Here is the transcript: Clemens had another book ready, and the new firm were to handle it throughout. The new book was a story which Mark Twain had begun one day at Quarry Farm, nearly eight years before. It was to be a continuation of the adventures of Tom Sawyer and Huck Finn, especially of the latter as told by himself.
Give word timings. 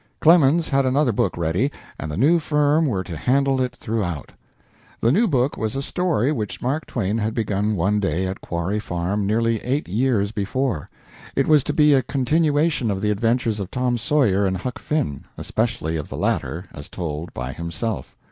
Clemens 0.19 0.67
had 0.67 0.83
another 0.83 1.11
book 1.11 1.37
ready, 1.37 1.71
and 1.99 2.09
the 2.09 2.17
new 2.17 2.39
firm 2.39 2.87
were 2.87 3.03
to 3.03 3.15
handle 3.15 3.61
it 3.61 3.75
throughout. 3.75 4.31
The 4.99 5.11
new 5.11 5.27
book 5.27 5.57
was 5.57 5.75
a 5.75 5.81
story 5.83 6.31
which 6.31 6.59
Mark 6.59 6.87
Twain 6.87 7.19
had 7.19 7.35
begun 7.35 7.75
one 7.75 7.99
day 7.99 8.25
at 8.25 8.41
Quarry 8.41 8.79
Farm, 8.79 9.27
nearly 9.27 9.61
eight 9.63 9.87
years 9.87 10.31
before. 10.31 10.89
It 11.35 11.47
was 11.47 11.63
to 11.65 11.73
be 11.73 11.93
a 11.93 12.01
continuation 12.01 12.89
of 12.89 12.99
the 12.99 13.11
adventures 13.11 13.59
of 13.59 13.69
Tom 13.69 13.95
Sawyer 13.95 14.43
and 14.47 14.57
Huck 14.57 14.79
Finn, 14.79 15.25
especially 15.37 15.97
of 15.97 16.09
the 16.09 16.17
latter 16.17 16.65
as 16.73 16.89
told 16.89 17.31
by 17.35 17.53
himself. 17.53 18.15